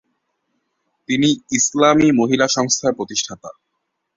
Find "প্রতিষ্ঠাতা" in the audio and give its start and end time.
2.93-3.49